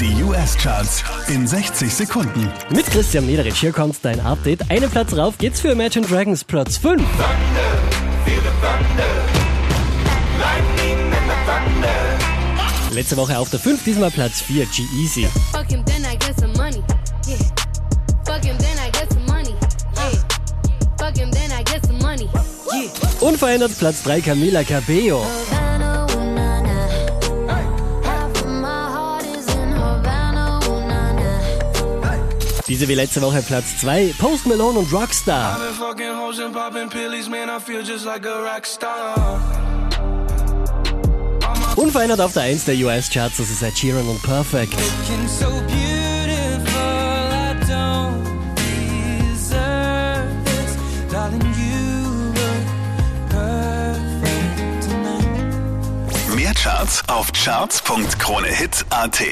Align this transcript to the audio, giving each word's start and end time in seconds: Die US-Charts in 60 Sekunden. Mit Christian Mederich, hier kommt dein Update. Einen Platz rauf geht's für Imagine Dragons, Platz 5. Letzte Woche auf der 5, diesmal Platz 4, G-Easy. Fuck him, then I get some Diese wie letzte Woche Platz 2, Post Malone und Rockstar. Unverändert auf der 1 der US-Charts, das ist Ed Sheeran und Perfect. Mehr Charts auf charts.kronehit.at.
Die 0.00 0.24
US-Charts 0.24 1.04
in 1.28 1.46
60 1.46 1.94
Sekunden. 1.94 2.50
Mit 2.70 2.86
Christian 2.86 3.26
Mederich, 3.26 3.54
hier 3.54 3.70
kommt 3.70 3.96
dein 4.02 4.18
Update. 4.18 4.68
Einen 4.68 4.90
Platz 4.90 5.16
rauf 5.16 5.38
geht's 5.38 5.60
für 5.60 5.68
Imagine 5.68 6.04
Dragons, 6.04 6.42
Platz 6.42 6.76
5. 6.78 7.00
Letzte 12.92 13.16
Woche 13.16 13.38
auf 13.38 13.50
der 13.50 13.60
5, 13.60 13.84
diesmal 13.84 14.10
Platz 14.10 14.40
4, 14.40 14.66
G-Easy. 14.66 15.28
Fuck 15.52 15.70
him, 15.70 15.84
then 15.84 16.04
I 16.04 16.16
get 16.16 16.38
some 16.40 16.54
Diese 32.66 32.88
wie 32.88 32.94
letzte 32.94 33.20
Woche 33.20 33.42
Platz 33.42 33.76
2, 33.80 34.14
Post 34.18 34.46
Malone 34.46 34.78
und 34.78 34.90
Rockstar. 34.90 35.60
Unverändert 41.76 42.20
auf 42.20 42.32
der 42.32 42.44
1 42.44 42.64
der 42.64 42.76
US-Charts, 42.76 43.36
das 43.36 43.50
ist 43.50 43.62
Ed 43.62 43.76
Sheeran 43.76 44.08
und 44.08 44.22
Perfect. 44.22 44.74
Mehr 56.34 56.54
Charts 56.54 57.02
auf 57.08 57.30
charts.kronehit.at. 57.32 59.22